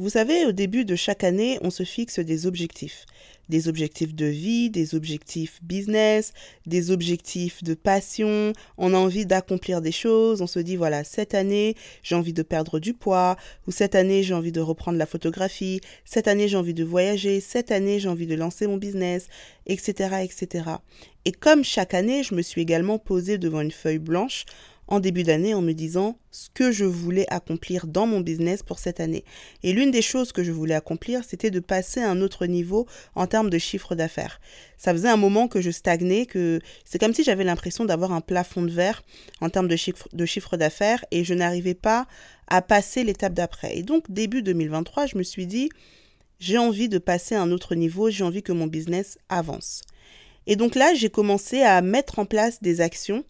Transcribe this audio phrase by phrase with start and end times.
[0.00, 3.04] Vous savez, au début de chaque année, on se fixe des objectifs.
[3.48, 6.32] Des objectifs de vie, des objectifs business,
[6.66, 8.52] des objectifs de passion.
[8.76, 10.40] On a envie d'accomplir des choses.
[10.40, 11.74] On se dit, voilà, cette année,
[12.04, 13.36] j'ai envie de perdre du poids.
[13.66, 15.80] Ou cette année, j'ai envie de reprendre la photographie.
[16.04, 17.40] Cette année, j'ai envie de voyager.
[17.40, 19.26] Cette année, j'ai envie de lancer mon business,
[19.66, 20.64] etc., etc.
[21.24, 24.44] Et comme chaque année, je me suis également posée devant une feuille blanche
[24.88, 28.78] en début d'année en me disant ce que je voulais accomplir dans mon business pour
[28.78, 29.24] cette année.
[29.62, 32.86] Et l'une des choses que je voulais accomplir, c'était de passer à un autre niveau
[33.14, 34.40] en termes de chiffre d'affaires.
[34.78, 38.22] Ça faisait un moment que je stagnais, que c'est comme si j'avais l'impression d'avoir un
[38.22, 39.02] plafond de verre
[39.40, 42.06] en termes de chiffre, de d'affaires et je n'arrivais pas
[42.48, 43.76] à passer l'étape d'après.
[43.76, 45.68] Et donc, début 2023, je me suis dit,
[46.40, 49.82] j'ai envie de passer à un autre niveau, j'ai envie que mon business avance.
[50.46, 53.24] Et donc là, j'ai commencé à mettre en place des actions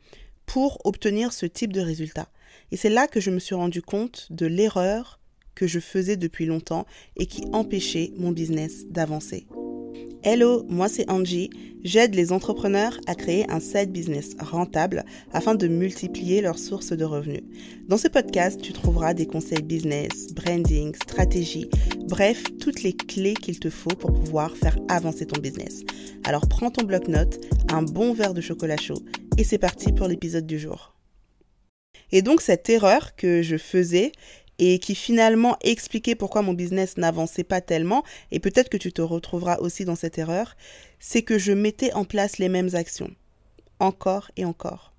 [0.49, 2.27] pour obtenir ce type de résultat.
[2.73, 5.21] Et c'est là que je me suis rendu compte de l'erreur
[5.55, 9.47] que je faisais depuis longtemps et qui empêchait mon business d'avancer.
[10.23, 11.51] Hello, moi c'est Angie.
[11.85, 17.05] J'aide les entrepreneurs à créer un side business rentable afin de multiplier leurs sources de
[17.05, 17.45] revenus.
[17.87, 21.69] Dans ce podcast, tu trouveras des conseils business, branding, stratégie,
[22.09, 25.83] bref, toutes les clés qu'il te faut pour pouvoir faire avancer ton business.
[26.25, 29.03] Alors prends ton bloc-notes, un bon verre de chocolat chaud
[29.39, 30.93] et c'est parti pour l'épisode du jour.
[32.11, 34.11] Et donc cette erreur que je faisais
[34.59, 39.01] et qui finalement expliquait pourquoi mon business n'avançait pas tellement, et peut-être que tu te
[39.01, 40.57] retrouveras aussi dans cette erreur,
[40.99, 43.15] c'est que je mettais en place les mêmes actions,
[43.79, 44.93] encore et encore.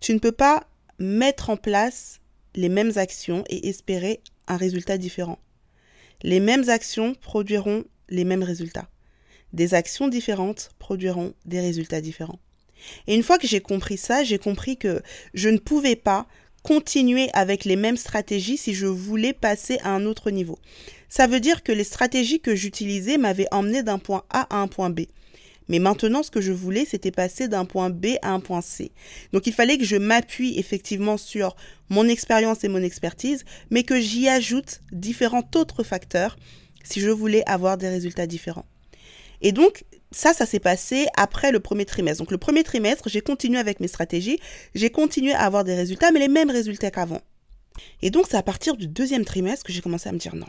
[0.00, 0.66] Tu ne peux pas
[0.98, 2.20] mettre en place
[2.54, 5.38] les mêmes actions et espérer un résultat différent.
[6.22, 8.88] Les mêmes actions produiront les mêmes résultats.
[9.52, 12.40] Des actions différentes produiront des résultats différents.
[13.06, 15.02] Et une fois que j'ai compris ça, j'ai compris que
[15.34, 16.26] je ne pouvais pas
[16.62, 20.58] continuer avec les mêmes stratégies si je voulais passer à un autre niveau.
[21.08, 24.68] Ça veut dire que les stratégies que j'utilisais m'avaient emmené d'un point A à un
[24.68, 25.00] point B.
[25.68, 28.90] Mais maintenant, ce que je voulais, c'était passer d'un point B à un point C.
[29.32, 31.54] Donc il fallait que je m'appuie effectivement sur
[31.88, 36.36] mon expérience et mon expertise, mais que j'y ajoute différents autres facteurs
[36.82, 38.66] si je voulais avoir des résultats différents.
[39.42, 42.22] Et donc, ça, ça s'est passé après le premier trimestre.
[42.22, 44.40] Donc le premier trimestre, j'ai continué avec mes stratégies,
[44.74, 47.20] j'ai continué à avoir des résultats, mais les mêmes résultats qu'avant.
[48.02, 50.48] Et donc c'est à partir du deuxième trimestre que j'ai commencé à me dire non.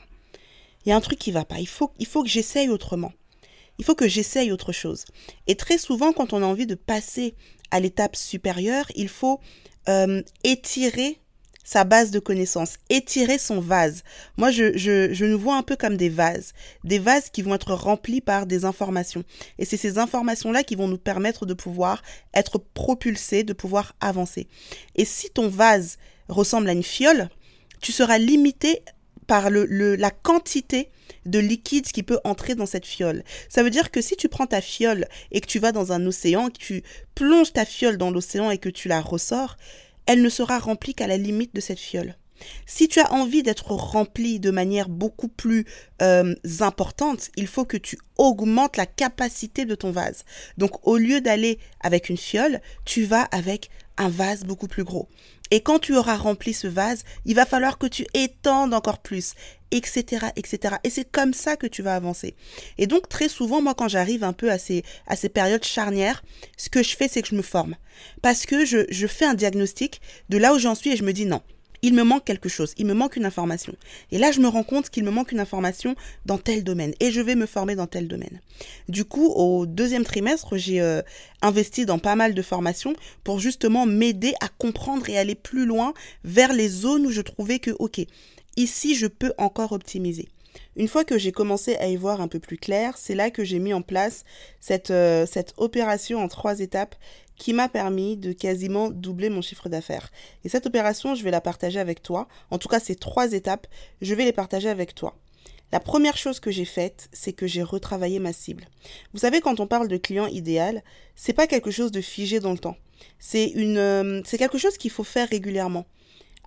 [0.85, 3.13] Il y a un truc qui va pas, il faut, il faut que j'essaye autrement.
[3.77, 5.05] Il faut que j'essaye autre chose.
[5.47, 7.35] Et très souvent, quand on a envie de passer
[7.69, 9.39] à l'étape supérieure, il faut
[9.89, 11.20] euh, étirer
[11.71, 14.03] sa base de connaissances, étirer son vase.
[14.35, 16.51] Moi, je, je, nous vois un peu comme des vases,
[16.83, 19.23] des vases qui vont être remplis par des informations.
[19.57, 22.01] Et c'est ces informations-là qui vont nous permettre de pouvoir
[22.33, 24.49] être propulsés, de pouvoir avancer.
[24.95, 27.29] Et si ton vase ressemble à une fiole,
[27.79, 28.81] tu seras limité
[29.25, 30.89] par le, le, la quantité
[31.25, 33.23] de liquide qui peut entrer dans cette fiole.
[33.47, 36.05] Ça veut dire que si tu prends ta fiole et que tu vas dans un
[36.05, 36.83] océan, que tu
[37.15, 39.55] plonges ta fiole dans l'océan et que tu la ressors,
[40.05, 42.15] elle ne sera remplie qu'à la limite de cette fiole.
[42.65, 45.65] Si tu as envie d'être rempli de manière beaucoup plus
[46.01, 50.25] euh, importante, il faut que tu augmentes la capacité de ton vase.
[50.57, 55.07] Donc au lieu d'aller avec une fiole, tu vas avec un vase beaucoup plus gros.
[55.51, 59.33] Et quand tu auras rempli ce vase, il va falloir que tu étendes encore plus,
[59.71, 60.75] etc., etc.
[60.83, 62.35] Et c'est comme ça que tu vas avancer.
[62.77, 66.23] Et donc, très souvent, moi, quand j'arrive un peu à ces, à ces périodes charnières,
[66.57, 67.75] ce que je fais, c'est que je me forme.
[68.21, 71.13] Parce que je, je fais un diagnostic de là où j'en suis et je me
[71.13, 71.41] dis non
[71.81, 73.73] il me manque quelque chose, il me manque une information.
[74.11, 75.95] Et là, je me rends compte qu'il me manque une information
[76.25, 78.39] dans tel domaine et je vais me former dans tel domaine.
[78.87, 81.01] Du coup, au deuxième trimestre, j'ai euh,
[81.41, 82.93] investi dans pas mal de formations
[83.23, 85.93] pour justement m'aider à comprendre et aller plus loin
[86.23, 88.01] vers les zones où je trouvais que, ok,
[88.57, 90.29] ici, je peux encore optimiser.
[90.75, 93.43] Une fois que j'ai commencé à y voir un peu plus clair, c'est là que
[93.43, 94.23] j'ai mis en place
[94.59, 96.95] cette, euh, cette opération en trois étapes
[97.37, 100.11] qui m'a permis de quasiment doubler mon chiffre d'affaires.
[100.43, 102.27] Et cette opération, je vais la partager avec toi.
[102.51, 103.67] En tout cas, ces trois étapes,
[104.01, 105.17] je vais les partager avec toi.
[105.71, 108.67] La première chose que j'ai faite, c'est que j'ai retravaillé ma cible.
[109.13, 110.83] Vous savez, quand on parle de client idéal,
[111.15, 112.77] c'est pas quelque chose de figé dans le temps.
[113.19, 115.85] C'est une, euh, c'est quelque chose qu'il faut faire régulièrement.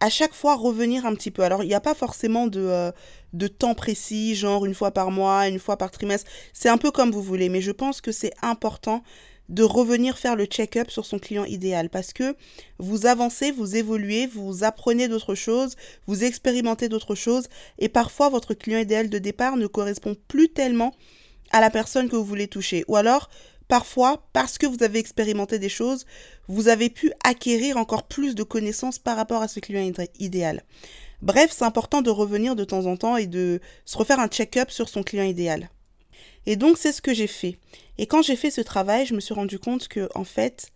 [0.00, 1.42] À chaque fois, revenir un petit peu.
[1.42, 2.92] Alors, il n'y a pas forcément de, euh,
[3.32, 6.30] de temps précis, genre une fois par mois, une fois par trimestre.
[6.52, 9.02] C'est un peu comme vous voulez, mais je pense que c'est important
[9.48, 12.34] de revenir faire le check-up sur son client idéal parce que
[12.78, 15.76] vous avancez, vous évoluez, vous apprenez d'autres choses,
[16.06, 17.48] vous expérimentez d'autres choses
[17.78, 20.94] et parfois votre client idéal de départ ne correspond plus tellement
[21.50, 22.84] à la personne que vous voulez toucher.
[22.88, 23.28] Ou alors,
[23.68, 26.06] parfois, parce que vous avez expérimenté des choses,
[26.48, 30.62] vous avez pu acquérir encore plus de connaissances par rapport à ce client idéal.
[31.22, 34.70] Bref, c'est important de revenir de temps en temps et de se refaire un check-up
[34.70, 35.70] sur son client idéal.
[36.46, 37.56] Et donc, c'est ce que j'ai fait.
[37.96, 40.70] Et quand j'ai fait ce travail, je me suis rendu compte que, en fait,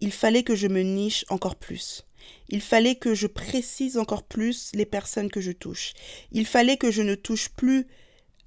[0.00, 2.04] il fallait que je me niche encore plus.
[2.48, 5.92] Il fallait que je précise encore plus les personnes que je touche.
[6.30, 7.86] Il fallait que je ne touche plus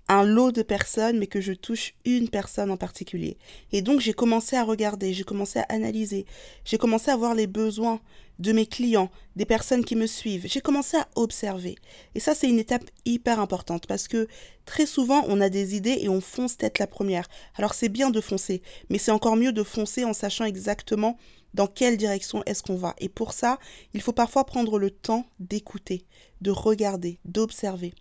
[0.08, 3.38] un lot de personnes, mais que je touche une personne en particulier.
[3.72, 6.26] Et donc j'ai commencé à regarder, j'ai commencé à analyser,
[6.64, 8.00] j'ai commencé à voir les besoins
[8.40, 10.46] de mes clients, des personnes qui me suivent.
[10.48, 11.76] J'ai commencé à observer.
[12.16, 14.28] Et ça, c'est une étape hyper importante parce que
[14.66, 17.28] très souvent, on a des idées et on fonce tête la première.
[17.56, 21.18] Alors c'est bien de foncer, mais c'est encore mieux de foncer en sachant exactement
[21.54, 22.96] dans quelle direction est-ce qu'on va.
[23.00, 23.60] Et pour ça,
[23.94, 26.06] il faut parfois prendre le temps d'écouter,
[26.42, 27.94] de regarder, d'observer.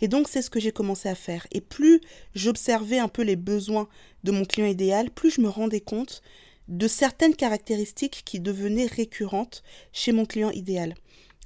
[0.00, 1.46] Et donc c'est ce que j'ai commencé à faire.
[1.52, 2.00] Et plus
[2.34, 3.88] j'observais un peu les besoins
[4.24, 6.22] de mon client idéal, plus je me rendais compte
[6.68, 9.62] de certaines caractéristiques qui devenaient récurrentes
[9.92, 10.94] chez mon client idéal.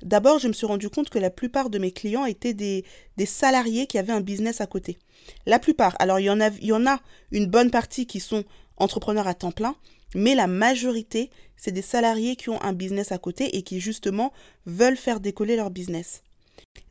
[0.03, 2.85] D'abord, je me suis rendu compte que la plupart de mes clients étaient des,
[3.17, 4.99] des salariés qui avaient un business à côté.
[5.47, 5.97] La plupart.
[5.99, 7.01] Alors, il y, en a, il y en a
[7.33, 8.45] une bonne partie qui sont
[8.77, 9.77] entrepreneurs à temps plein,
[10.15, 14.33] mais la majorité, c'est des salariés qui ont un business à côté et qui justement
[14.67, 16.24] veulent faire décoller leur business.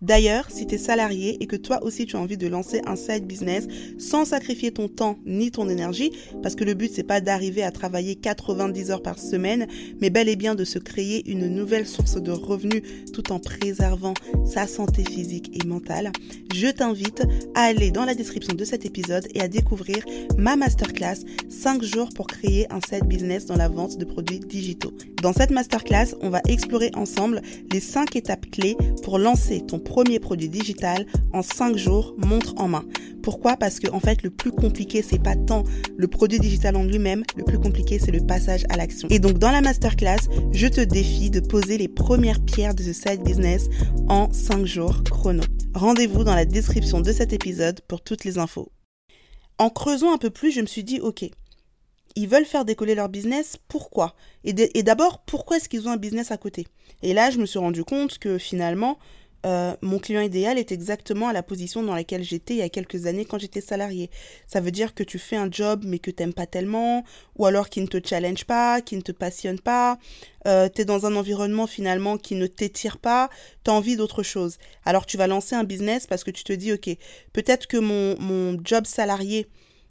[0.04, 2.98] D'ailleurs, si tu es salarié et que toi aussi tu as envie de lancer un
[2.98, 7.22] side business sans sacrifier ton temps ni ton énergie, parce que le but c'est pas
[7.22, 9.66] d'arriver à travailler 90 heures par semaine,
[10.02, 12.84] mais bel et bien de se créer une nouvelle source de revenus
[13.14, 14.14] tout en préservant
[14.46, 16.12] sa santé physique et mentale,
[16.54, 17.24] je t'invite
[17.56, 20.04] à aller dans la description de cet épisode et à découvrir
[20.38, 24.92] ma masterclass 5 jours pour créer un side business dans la vente de produits digitaux.
[25.22, 27.42] Dans cette masterclass, on va explorer ensemble
[27.72, 32.86] les 5 étapes clés pour lancer premier produit digital en 5 jours, montre en main.
[33.22, 33.56] Pourquoi?
[33.56, 35.64] Parce que en fait, le plus compliqué, c'est pas tant
[35.96, 39.08] le produit digital en lui-même, le plus compliqué, c'est le passage à l'action.
[39.10, 42.94] Et donc, dans la masterclass, je te défie de poser les premières pierres de ce
[42.94, 43.70] side business
[44.10, 45.44] en 5 jours chrono.
[45.74, 48.72] Rendez-vous dans la description de cet épisode pour toutes les infos.
[49.58, 51.26] En creusant un peu plus, je me suis dit, ok,
[52.16, 54.16] ils veulent faire décoller leur business, pourquoi?
[54.44, 56.68] Et d'abord, pourquoi est-ce qu'ils ont un business à côté?
[57.02, 59.00] Et là, je me suis rendu compte que finalement,
[59.46, 62.70] euh, mon client idéal est exactement à la position dans laquelle j'étais il y a
[62.70, 64.10] quelques années quand j'étais salarié.
[64.48, 67.04] Ça veut dire que tu fais un job mais que t'aimes pas tellement,
[67.38, 69.98] ou alors qui ne te challenge pas, qui ne te passionne pas,
[70.48, 73.30] euh, tu es dans un environnement finalement qui ne t'étire pas,
[73.64, 74.58] tu as envie d'autre chose.
[74.86, 76.90] Alors tu vas lancer un business parce que tu te dis, ok,
[77.34, 79.48] peut-être que mon, mon job salarié,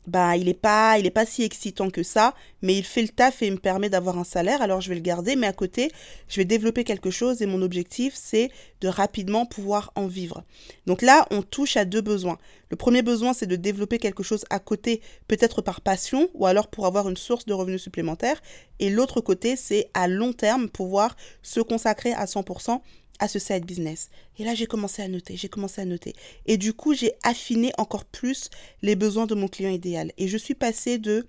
[0.06, 3.08] bah il est pas il est pas si excitant que ça mais il fait le
[3.08, 5.52] taf et il me permet d'avoir un salaire alors je vais le garder mais à
[5.52, 5.90] côté
[6.28, 8.50] je vais développer quelque chose et mon objectif c'est
[8.80, 10.42] de rapidement pouvoir en vivre.
[10.86, 12.38] Donc là on touche à deux besoins.
[12.70, 16.68] Le premier besoin c'est de développer quelque chose à côté peut-être par passion ou alors
[16.68, 18.42] pour avoir une source de revenus supplémentaires.
[18.80, 22.80] Et l'autre côté c'est à long terme pouvoir se consacrer à 100%
[23.22, 24.10] à ce side business.
[24.40, 26.12] Et là, j'ai commencé à noter, j'ai commencé à noter.
[26.46, 28.50] Et du coup, j'ai affiné encore plus
[28.82, 30.10] les besoins de mon client idéal.
[30.18, 31.24] Et je suis passée de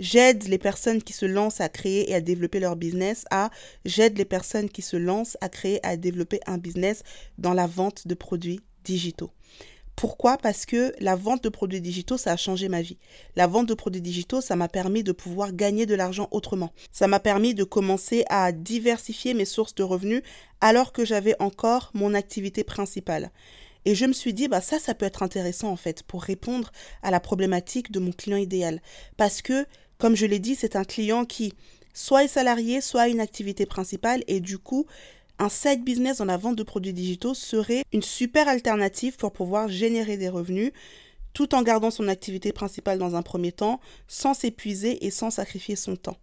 [0.00, 3.50] j'aide les personnes qui se lancent à créer et à développer leur business à
[3.84, 7.04] j'aide les personnes qui se lancent à créer et à développer un business
[7.38, 9.30] dans la vente de produits digitaux.
[9.98, 10.38] Pourquoi?
[10.38, 12.98] Parce que la vente de produits digitaux, ça a changé ma vie.
[13.34, 16.72] La vente de produits digitaux, ça m'a permis de pouvoir gagner de l'argent autrement.
[16.92, 20.22] Ça m'a permis de commencer à diversifier mes sources de revenus
[20.60, 23.32] alors que j'avais encore mon activité principale.
[23.86, 26.70] Et je me suis dit, bah ça, ça peut être intéressant en fait pour répondre
[27.02, 28.80] à la problématique de mon client idéal.
[29.16, 29.66] Parce que,
[29.98, 31.54] comme je l'ai dit, c'est un client qui
[31.92, 34.86] soit est salarié, soit a une activité principale et du coup,
[35.38, 39.68] un side business dans la vente de produits digitaux serait une super alternative pour pouvoir
[39.68, 40.72] générer des revenus
[41.32, 45.76] tout en gardant son activité principale dans un premier temps, sans s'épuiser et sans sacrifier
[45.76, 46.16] son temps.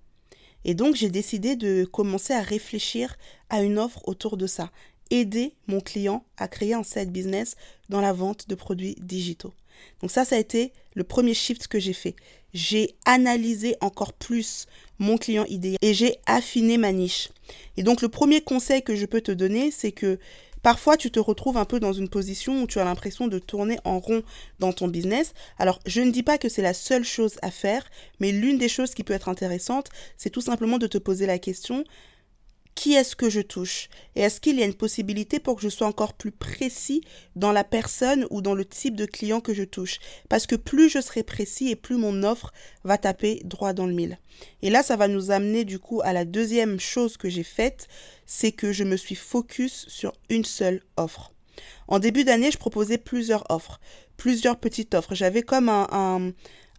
[0.66, 3.16] Et donc j'ai décidé de commencer à réfléchir
[3.50, 4.72] à une offre autour de ça,
[5.12, 7.56] aider mon client à créer un side business
[7.88, 9.54] dans la vente de produits digitaux.
[10.02, 12.16] Donc ça, ça a été le premier shift que j'ai fait.
[12.54, 14.66] J'ai analysé encore plus
[15.00, 17.30] mon client idéal et j'ai affiné ma niche.
[17.78, 20.20] Et donc le premier conseil que je peux te donner, c'est que
[20.66, 23.78] Parfois, tu te retrouves un peu dans une position où tu as l'impression de tourner
[23.84, 24.24] en rond
[24.58, 25.36] dans ton business.
[25.60, 27.86] Alors, je ne dis pas que c'est la seule chose à faire,
[28.20, 31.38] mais l'une des choses qui peut être intéressante, c'est tout simplement de te poser la
[31.38, 31.84] question,
[32.76, 33.90] qui est-ce que je touche?
[34.16, 37.02] Et est-ce qu'il y a une possibilité pour que je sois encore plus précis
[37.36, 40.00] dans la personne ou dans le type de client que je touche?
[40.30, 42.54] Parce que plus je serai précis et plus mon offre
[42.84, 44.20] va taper droit dans le mille.
[44.62, 47.88] Et là, ça va nous amener du coup à la deuxième chose que j'ai faite,
[48.26, 51.32] c'est que je me suis focus sur une seule offre.
[51.88, 53.80] En début d'année, je proposais plusieurs offres,
[54.18, 55.16] plusieurs petites offres.
[55.16, 56.32] J'avais comme un, un,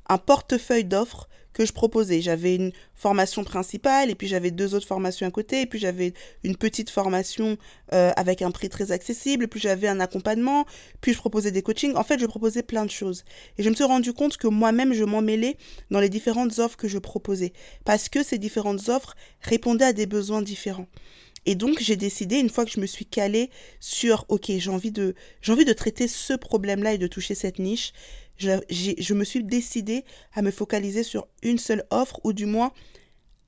[0.08, 2.20] un portefeuille d'offres que je proposais.
[2.20, 6.12] J'avais une formation principale et puis j'avais deux autres formations à côté et puis j'avais
[6.44, 7.56] une petite formation
[7.94, 10.66] euh, avec un prix très accessible, puis j'avais un accompagnement,
[11.00, 11.96] puis je proposais des coachings.
[11.96, 13.24] En fait, je proposais plein de choses.
[13.56, 15.56] Et je me suis rendu compte que moi-même, je m'en mêlais
[15.90, 17.54] dans les différentes offres que je proposais
[17.86, 20.88] parce que ces différentes offres répondaient à des besoins différents.
[21.46, 23.50] Et donc, j'ai décidé, une fois que je me suis calée
[23.80, 27.58] sur, OK, j'ai envie de, j'ai envie de traiter ce problème-là et de toucher cette
[27.58, 27.92] niche,
[28.36, 32.72] je, je me suis décidée à me focaliser sur une seule offre ou du moins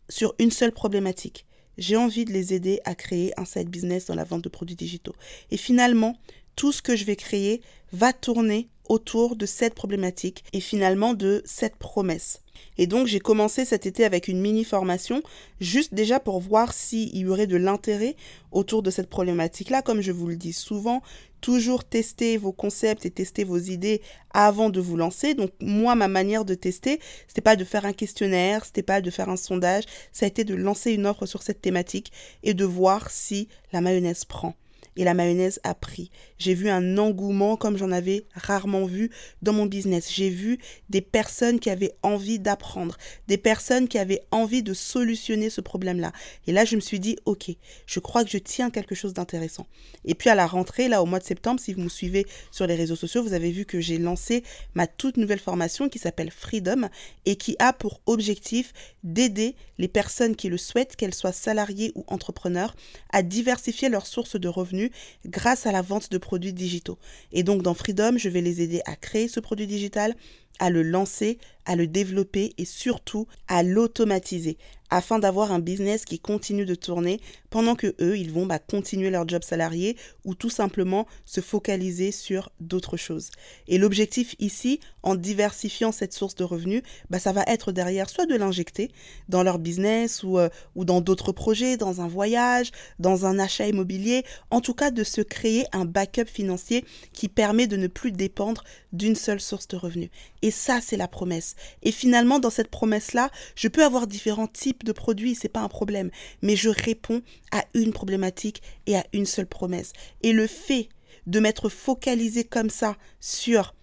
[0.09, 1.45] sur une seule problématique.
[1.77, 4.77] J'ai envie de les aider à créer un side business dans la vente de produits
[4.77, 5.15] digitaux.
[5.51, 6.19] Et finalement,
[6.59, 7.63] tout ce que je vais créer
[7.93, 12.43] va tourner autour de cette problématique et finalement de cette promesse.
[12.79, 15.23] Et donc j'ai commencé cet été avec une mini formation,
[15.61, 18.17] juste déjà pour voir s'il y aurait de l'intérêt
[18.51, 19.83] autour de cette problématique-là.
[19.83, 21.01] Comme je vous le dis souvent,
[21.41, 25.35] toujours tester vos concepts et tester vos idées avant de vous lancer.
[25.35, 26.99] Donc moi, ma manière de tester,
[27.29, 30.43] c'était pas de faire un questionnaire, c'était pas de faire un sondage, ça a été
[30.43, 32.11] de lancer une offre sur cette thématique
[32.43, 34.57] et de voir si la mayonnaise prend
[34.99, 36.11] et la mayonnaise a pris.
[36.39, 39.11] J'ai vu un engouement comme j'en avais rarement vu
[39.43, 40.13] dans mon business.
[40.13, 40.59] J'ai vu
[40.91, 46.13] des personnes qui avaient envie d'apprendre, des personnes qui avaient envie de solutionner ce problème-là.
[46.49, 47.51] Et là, je me suis dit, ok,
[47.87, 49.67] je crois que je tiens quelque chose d'intéressant.
[50.05, 52.67] Et puis à la rentrée, là, au mois de septembre, si vous me suivez sur
[52.67, 54.43] les réseaux sociaux, vous avez vu que j'ai lancé
[54.75, 56.89] ma toute nouvelle formation qui s'appelle Freedom
[57.25, 58.73] et qui a pour objectif
[59.05, 62.75] d'aider les personnes qui le souhaitent, qu'elles soient salariées ou entrepreneurs,
[63.13, 64.88] à diversifier leurs sources de revenus
[65.27, 66.99] grâce à la vente de produits digitaux.
[67.33, 70.15] Et donc dans Freedom, je vais les aider à créer ce produit digital,
[70.59, 74.57] à le lancer, à le développer et surtout à l'automatiser
[74.91, 79.11] afin d'avoir un business qui continue de tourner pendant que eux, ils vont bah, continuer
[79.11, 83.31] leur job salarié ou tout simplement se focaliser sur d'autres choses.
[83.69, 88.27] Et l'objectif ici, en diversifiant cette source de revenus, bah, ça va être derrière soit
[88.27, 88.91] de l'injecter
[89.29, 93.67] dans leur business ou, euh, ou dans d'autres projets, dans un voyage, dans un achat
[93.67, 98.13] immobilier, en tout cas de se créer un backup financier qui permet de ne plus
[98.13, 100.11] dépendre d'une seule source de revenus.
[100.51, 101.55] Ça, c'est la promesse.
[101.83, 105.69] Et finalement, dans cette promesse-là, je peux avoir différents types de produits, c'est pas un
[105.69, 106.11] problème,
[106.43, 109.93] mais je réponds à une problématique et à une seule promesse.
[110.23, 110.89] Et le fait
[111.27, 113.75] de m'être focalisé comme ça sur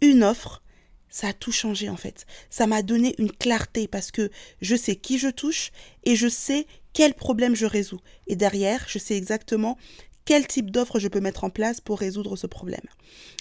[0.00, 0.62] une offre,
[1.08, 2.26] ça a tout changé en fait.
[2.50, 4.30] Ça m'a donné une clarté parce que
[4.60, 5.70] je sais qui je touche
[6.04, 8.00] et je sais quel problème je résous.
[8.26, 9.78] Et derrière, je sais exactement
[10.24, 12.86] quel type d'offre je peux mettre en place pour résoudre ce problème.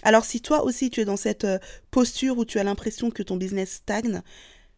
[0.03, 1.59] Alors si toi aussi tu es dans cette euh,
[1.91, 4.21] posture où tu as l'impression que ton business stagne,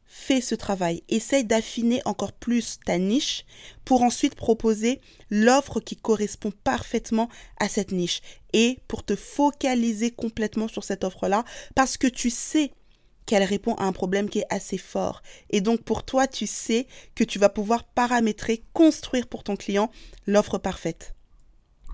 [0.05, 1.03] fais ce travail.
[1.09, 3.45] Essaye d'affiner encore plus ta niche
[3.83, 8.21] pour ensuite proposer l'offre qui correspond parfaitement à cette niche
[8.53, 11.43] et pour te focaliser complètement sur cette offre-là
[11.73, 12.71] parce que tu sais
[13.25, 15.23] qu'elle répond à un problème qui est assez fort.
[15.49, 16.85] Et donc pour toi, tu sais
[17.15, 19.91] que tu vas pouvoir paramétrer, construire pour ton client
[20.27, 21.15] l'offre parfaite.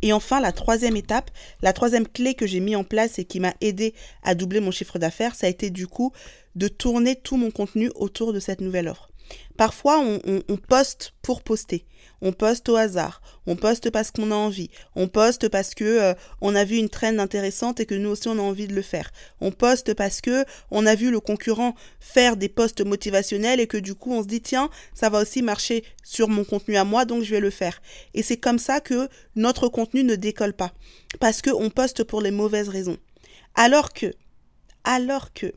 [0.01, 1.31] Et enfin, la troisième étape,
[1.61, 3.93] la troisième clé que j'ai mis en place et qui m'a aidé
[4.23, 6.11] à doubler mon chiffre d'affaires, ça a été du coup
[6.55, 9.09] de tourner tout mon contenu autour de cette nouvelle offre.
[9.57, 11.85] Parfois, on, poste pour poster.
[12.21, 13.21] On poste au hasard.
[13.47, 14.69] On poste parce qu'on a envie.
[14.95, 18.27] On poste parce que euh, on a vu une traîne intéressante et que nous aussi
[18.27, 19.11] on a envie de le faire.
[19.39, 23.77] On poste parce que on a vu le concurrent faire des posts motivationnels et que
[23.77, 27.05] du coup on se dit tiens, ça va aussi marcher sur mon contenu à moi
[27.05, 27.81] donc je vais le faire.
[28.13, 30.73] Et c'est comme ça que notre contenu ne décolle pas
[31.19, 32.97] parce que on poste pour les mauvaises raisons.
[33.55, 34.13] Alors que
[34.83, 35.53] alors que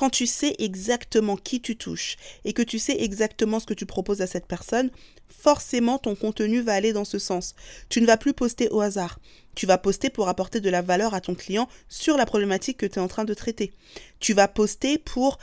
[0.00, 2.16] quand tu sais exactement qui tu touches
[2.46, 4.90] et que tu sais exactement ce que tu proposes à cette personne,
[5.28, 7.54] forcément ton contenu va aller dans ce sens.
[7.90, 9.20] Tu ne vas plus poster au hasard.
[9.54, 12.86] Tu vas poster pour apporter de la valeur à ton client sur la problématique que
[12.86, 13.74] tu es en train de traiter.
[14.20, 15.38] Tu vas poster pour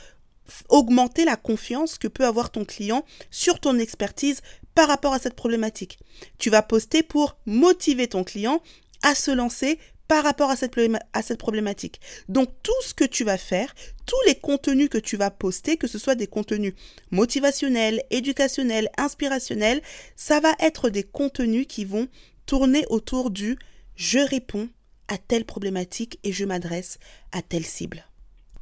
[0.68, 4.40] augmenter la confiance que peut avoir ton client sur ton expertise
[4.74, 6.00] par rapport à cette problématique.
[6.38, 8.60] Tu vas poster pour motiver ton client
[9.02, 12.00] à se lancer par rapport à cette, problématique.
[12.28, 13.74] Donc tout ce que tu vas faire,
[14.06, 16.74] tous les contenus que tu vas poster, que ce soit des contenus
[17.10, 19.82] motivationnels, éducationnels, inspirationnels,
[20.16, 22.08] ça va être des contenus qui vont
[22.46, 23.58] tourner autour du
[23.96, 24.70] je réponds
[25.08, 26.98] à telle problématique et je m'adresse
[27.32, 28.04] à telle cible.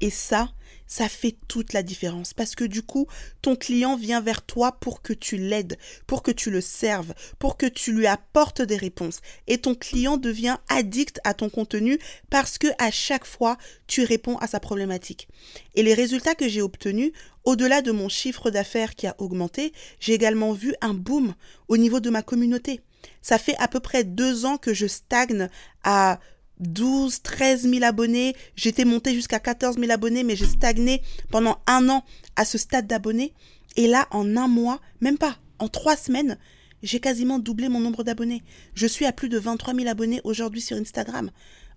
[0.01, 0.51] Et ça,
[0.87, 3.07] ça fait toute la différence parce que du coup,
[3.43, 7.57] ton client vient vers toi pour que tu l'aides, pour que tu le serves, pour
[7.57, 9.21] que tu lui apportes des réponses.
[9.47, 11.99] Et ton client devient addict à ton contenu
[12.31, 15.29] parce que à chaque fois, tu réponds à sa problématique.
[15.75, 17.13] Et les résultats que j'ai obtenus,
[17.45, 21.35] au-delà de mon chiffre d'affaires qui a augmenté, j'ai également vu un boom
[21.69, 22.81] au niveau de ma communauté.
[23.23, 25.49] Ça fait à peu près deux ans que je stagne
[25.85, 26.19] à
[26.61, 28.35] 12, 13 000 abonnés.
[28.57, 32.05] J'étais montée jusqu'à 14 000 abonnés, mais j'ai stagné pendant un an
[32.37, 33.33] à ce stade d'abonnés.
[33.77, 36.39] Et là, en un mois, même pas, en trois semaines,
[36.83, 38.43] j'ai quasiment doublé mon nombre d'abonnés.
[38.75, 41.31] Je suis à plus de 23 000 abonnés aujourd'hui sur Instagram.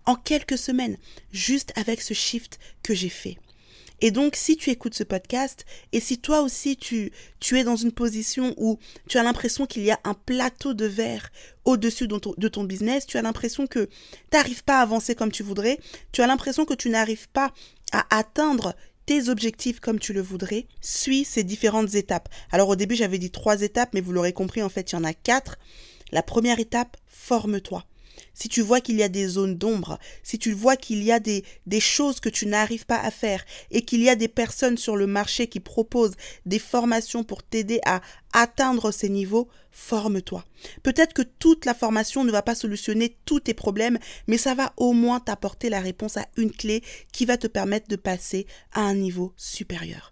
[0.06, 0.98] En quelques semaines,
[1.32, 3.38] juste avec ce shift que j'ai fait.
[4.02, 7.76] Et donc, si tu écoutes ce podcast, et si toi aussi tu, tu es dans
[7.76, 11.32] une position où tu as l'impression qu'il y a un plateau de verre
[11.66, 13.90] au-dessus de ton, de ton business, tu as l'impression que tu
[14.34, 15.80] n'arrives pas à avancer comme tu voudrais,
[16.12, 17.52] tu as l'impression que tu n'arrives pas
[17.92, 18.76] à atteindre
[19.06, 22.30] tes objectifs comme tu le voudrais, suis ces différentes étapes.
[22.52, 25.00] Alors au début j'avais dit trois étapes, mais vous l'aurez compris, en fait il y
[25.00, 25.58] en a quatre.
[26.12, 27.86] La première étape, forme-toi
[28.40, 31.20] si tu vois qu'il y a des zones d'ombre, si tu vois qu'il y a
[31.20, 31.44] des,
[31.80, 35.08] choses que tu n'arrives pas à faire et qu'il y a des personnes sur le
[35.08, 36.16] marché qui proposent
[36.46, 38.02] des formations pour t'aider à
[38.34, 40.46] atteindre ces niveaux, forme-toi.
[40.84, 44.74] Peut-être que toute la formation ne va pas solutionner tous tes problèmes, mais ça va
[44.78, 48.82] au moins t'apporter la réponse à une clé qui va te permettre de passer à
[48.82, 50.12] un niveau supérieur.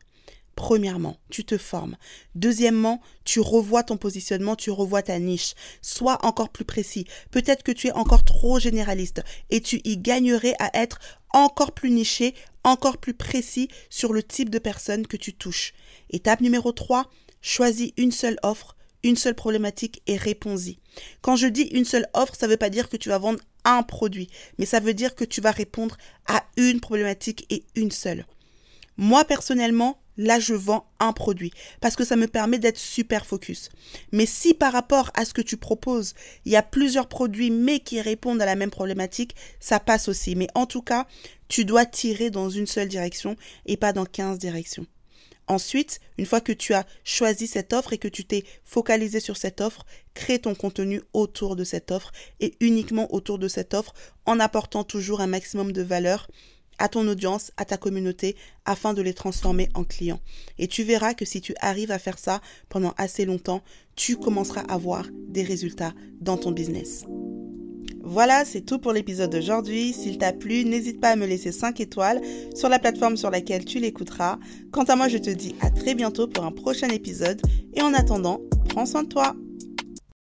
[0.57, 1.97] Premièrement, tu te formes.
[2.33, 5.53] Deuxièmement, tu revois ton positionnement, tu revois ta niche.
[5.83, 7.05] Sois encore plus précis.
[7.29, 9.21] Peut-être que tu es encore trop généraliste
[9.51, 10.99] et tu y gagnerais à être
[11.31, 12.33] encore plus niché,
[12.63, 15.73] encore plus précis sur le type de personne que tu touches.
[16.09, 17.05] Étape numéro 3,
[17.39, 20.79] choisis une seule offre, une seule problématique et réponds-y.
[21.21, 23.39] Quand je dis une seule offre, ça ne veut pas dire que tu vas vendre
[23.63, 27.91] un produit, mais ça veut dire que tu vas répondre à une problématique et une
[27.91, 28.25] seule.
[28.97, 33.69] Moi personnellement, là je vends un produit parce que ça me permet d'être super focus.
[34.11, 36.13] Mais si par rapport à ce que tu proposes,
[36.45, 40.35] il y a plusieurs produits mais qui répondent à la même problématique, ça passe aussi.
[40.35, 41.07] Mais en tout cas,
[41.47, 44.85] tu dois tirer dans une seule direction et pas dans 15 directions.
[45.49, 49.37] Ensuite, une fois que tu as choisi cette offre et que tu t'es focalisé sur
[49.37, 53.93] cette offre, crée ton contenu autour de cette offre et uniquement autour de cette offre
[54.25, 56.29] en apportant toujours un maximum de valeur
[56.79, 60.19] à ton audience, à ta communauté, afin de les transformer en clients.
[60.57, 63.61] Et tu verras que si tu arrives à faire ça pendant assez longtemps,
[63.95, 67.05] tu commenceras à voir des résultats dans ton business.
[68.09, 69.91] Voilà, c'est tout pour l'épisode d'aujourd'hui.
[69.91, 72.21] S'il t'a plu, n'hésite pas à me laisser 5 étoiles
[72.55, 74.39] sur la plateforme sur laquelle tu l'écouteras.
[74.71, 77.41] Quant à moi, je te dis à très bientôt pour un prochain épisode.
[77.73, 79.35] Et en attendant, prends soin de toi.